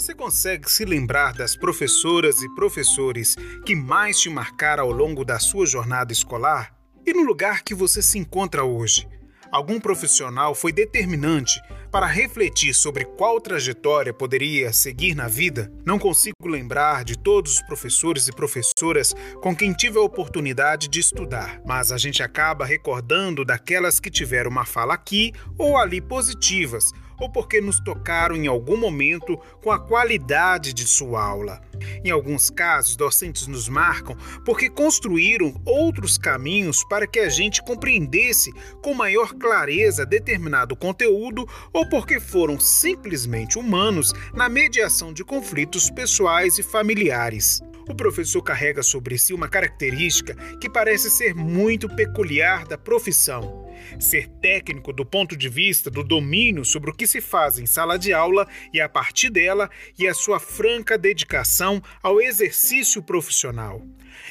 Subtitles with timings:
[0.00, 3.36] Você consegue se lembrar das professoras e professores
[3.66, 6.74] que mais te marcaram ao longo da sua jornada escolar?
[7.04, 9.06] E no lugar que você se encontra hoje?
[9.52, 11.60] Algum profissional foi determinante
[11.92, 15.70] para refletir sobre qual trajetória poderia seguir na vida?
[15.84, 20.98] Não consigo lembrar de todos os professores e professoras com quem tive a oportunidade de
[20.98, 26.90] estudar, mas a gente acaba recordando daquelas que tiveram uma fala aqui ou ali positivas
[27.20, 31.60] ou porque nos tocaram em algum momento com a qualidade de sua aula.
[32.04, 38.52] Em alguns casos, docentes nos marcam porque construíram outros caminhos para que a gente compreendesse
[38.82, 46.58] com maior clareza determinado conteúdo ou porque foram simplesmente humanos na mediação de conflitos pessoais
[46.58, 47.60] e familiares.
[47.88, 53.59] O professor carrega sobre si uma característica que parece ser muito peculiar da profissão:
[53.98, 57.98] ser técnico do ponto de vista do domínio sobre o que se faz em sala
[57.98, 63.82] de aula e a partir dela, e a sua franca dedicação ao exercício profissional.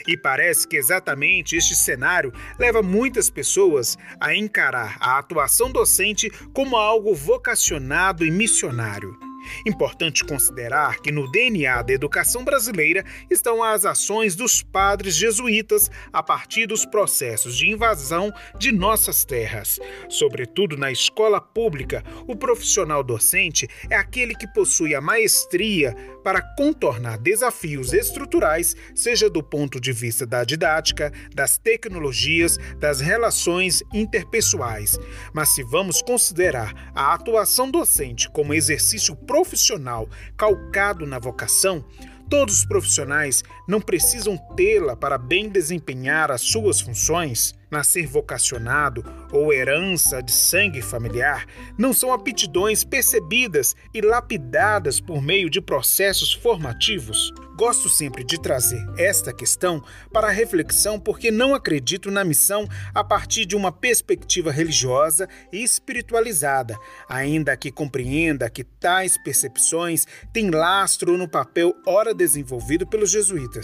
[0.07, 6.75] E parece que exatamente este cenário leva muitas pessoas a encarar a atuação docente como
[6.75, 9.28] algo vocacionado e missionário.
[9.65, 16.21] Importante considerar que no DNA da educação brasileira estão as ações dos padres jesuítas a
[16.23, 19.79] partir dos processos de invasão de nossas terras.
[20.09, 27.17] Sobretudo na escola pública, o profissional docente é aquele que possui a maestria para contornar
[27.17, 34.99] desafios estruturais, seja do ponto de vista da didática, das tecnologias, das relações interpessoais.
[35.33, 41.85] Mas se vamos considerar a atuação docente como exercício profissional calcado na vocação,
[42.27, 49.53] todos os profissionais não precisam tê-la para bem desempenhar as suas funções nascer vocacionado ou
[49.53, 51.45] herança de sangue familiar
[51.77, 57.31] não são aptidões percebidas e lapidadas por meio de processos formativos?
[57.55, 62.65] Gosto sempre de trazer esta questão para reflexão porque não acredito na missão
[62.95, 66.77] a partir de uma perspectiva religiosa e espiritualizada,
[67.09, 73.58] ainda que compreenda que tais percepções têm lastro no papel ora desenvolvido pelos jesuítas.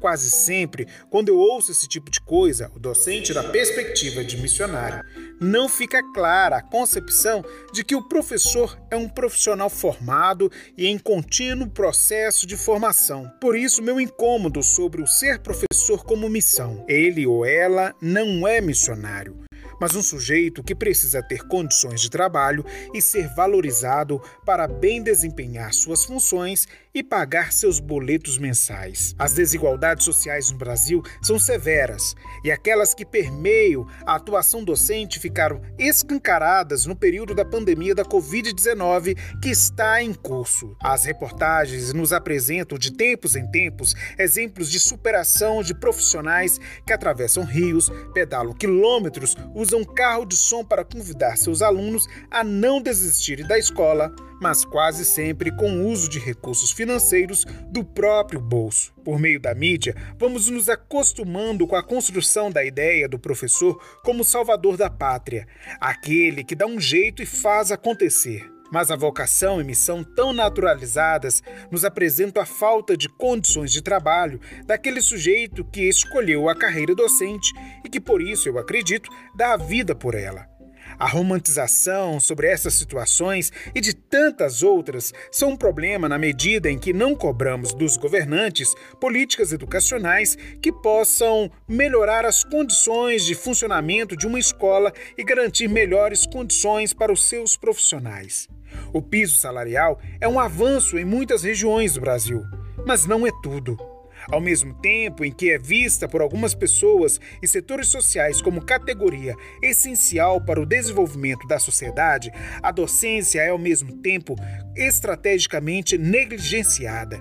[0.00, 5.02] Quase sempre, quando eu ouço esse tipo de coisa, o docente da perspectiva de missionário,
[5.40, 10.98] não fica clara a concepção de que o professor é um profissional formado e em
[10.98, 13.30] contínuo processo de formação.
[13.40, 16.84] Por isso, meu incômodo sobre o ser professor como missão.
[16.86, 19.46] Ele ou ela não é missionário
[19.80, 22.64] mas um sujeito que precisa ter condições de trabalho
[22.94, 29.14] e ser valorizado para bem desempenhar suas funções e pagar seus boletos mensais.
[29.18, 35.60] As desigualdades sociais no Brasil são severas e aquelas que permeiam a atuação docente ficaram
[35.78, 40.74] escancaradas no período da pandemia da Covid-19 que está em curso.
[40.82, 47.44] As reportagens nos apresentam de tempos em tempos exemplos de superação de profissionais que atravessam
[47.44, 53.58] rios, pedalam quilômetros, usam carro de som para convidar seus alunos a não desistirem da
[53.58, 58.92] escola, mas quase sempre com o uso de recursos financeiros do próprio bolso.
[59.04, 64.24] Por meio da mídia, vamos nos acostumando com a construção da ideia do professor como
[64.24, 65.46] salvador da pátria,
[65.80, 68.50] aquele que dá um jeito e faz acontecer.
[68.72, 74.40] Mas a vocação e missão tão naturalizadas nos apresentam a falta de condições de trabalho
[74.64, 77.52] daquele sujeito que escolheu a carreira docente
[77.84, 80.55] e que, por isso, eu acredito, dá a vida por ela.
[80.98, 86.78] A romantização sobre essas situações e de tantas outras são um problema na medida em
[86.78, 94.26] que não cobramos dos governantes políticas educacionais que possam melhorar as condições de funcionamento de
[94.26, 98.48] uma escola e garantir melhores condições para os seus profissionais.
[98.92, 102.42] O piso salarial é um avanço em muitas regiões do Brasil,
[102.86, 103.95] mas não é tudo.
[104.30, 109.36] Ao mesmo tempo em que é vista por algumas pessoas e setores sociais como categoria
[109.62, 114.34] essencial para o desenvolvimento da sociedade, a docência é ao mesmo tempo
[114.74, 117.20] estrategicamente negligenciada.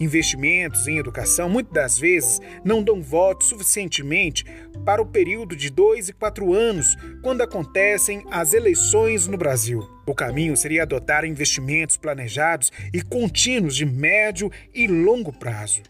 [0.00, 4.44] Investimentos em educação muitas das vezes não dão voto suficientemente
[4.84, 9.86] para o período de dois e quatro anos, quando acontecem as eleições no Brasil.
[10.06, 15.82] O caminho seria adotar investimentos planejados e contínuos de médio e longo prazo.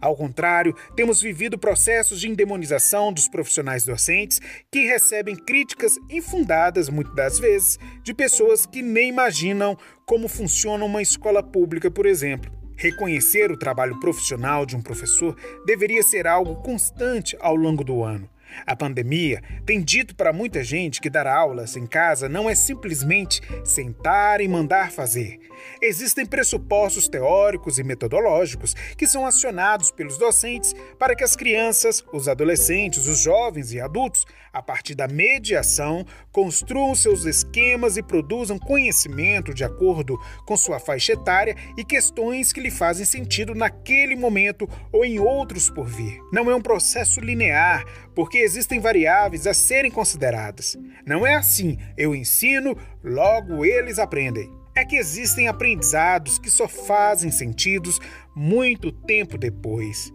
[0.00, 4.40] Ao contrário, temos vivido processos de endemonização dos profissionais docentes
[4.70, 11.02] que recebem críticas infundadas, muitas das vezes, de pessoas que nem imaginam como funciona uma
[11.02, 12.50] escola pública, por exemplo.
[12.76, 15.36] Reconhecer o trabalho profissional de um professor
[15.66, 18.30] deveria ser algo constante ao longo do ano.
[18.66, 23.40] A pandemia tem dito para muita gente que dar aulas em casa não é simplesmente
[23.64, 25.38] sentar e mandar fazer.
[25.82, 32.28] Existem pressupostos teóricos e metodológicos que são acionados pelos docentes para que as crianças, os
[32.28, 39.54] adolescentes, os jovens e adultos, a partir da mediação, construam seus esquemas e produzam conhecimento
[39.54, 45.04] de acordo com sua faixa etária e questões que lhe fazem sentido naquele momento ou
[45.04, 46.20] em outros por vir.
[46.32, 47.84] Não é um processo linear,
[48.18, 50.76] porque existem variáveis a serem consideradas.
[51.06, 54.52] Não é assim, eu ensino, logo eles aprendem.
[54.74, 58.00] É que existem aprendizados que só fazem sentidos
[58.34, 60.12] muito tempo depois.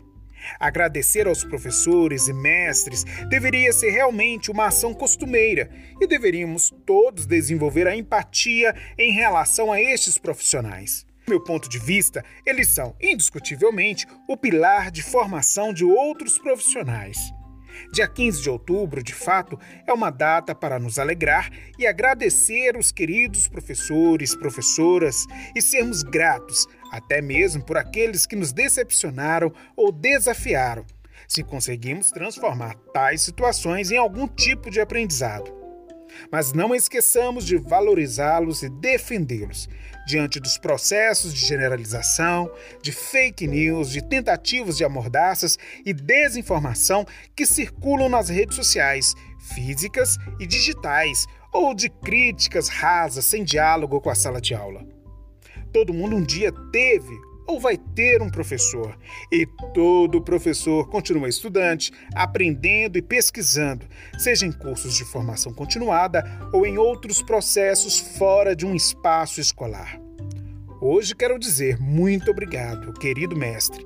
[0.60, 5.72] Agradecer aos professores e mestres deveria ser realmente uma ação costumeira
[6.02, 11.06] e deveríamos todos desenvolver a empatia em relação a estes profissionais.
[11.26, 17.32] Do meu ponto de vista, eles são, indiscutivelmente, o pilar de formação de outros profissionais.
[17.92, 22.92] Dia 15 de outubro, de fato, é uma data para nos alegrar e agradecer os
[22.92, 25.26] queridos professores, professoras
[25.56, 30.86] e sermos gratos, até mesmo por aqueles que nos decepcionaram ou desafiaram,
[31.28, 35.63] se conseguimos transformar tais situações em algum tipo de aprendizado.
[36.32, 39.68] Mas não esqueçamos de valorizá-los e defendê-los
[40.06, 42.52] diante dos processos de generalização,
[42.82, 47.06] de fake news, de tentativas de amordaças e desinformação
[47.36, 49.14] que circulam nas redes sociais,
[49.54, 54.86] físicas e digitais, ou de críticas rasas sem diálogo com a sala de aula.
[55.72, 57.16] Todo mundo um dia teve
[57.48, 58.98] ou vai ter um professor.
[59.32, 63.86] E todo professor continua estudante, aprendendo e pesquisando,
[64.18, 70.00] seja em cursos de formação continuada ou em outros processos fora de um espaço escolar.
[70.82, 73.86] Hoje quero dizer muito obrigado, querido mestre.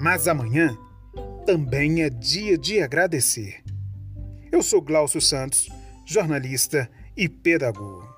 [0.00, 0.76] Mas amanhã
[1.46, 3.62] também é dia de agradecer.
[4.50, 5.68] Eu sou Glaucio Santos,
[6.04, 8.15] jornalista e pedagogo.